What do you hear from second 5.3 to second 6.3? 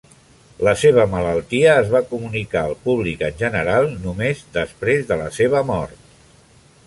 seva mort.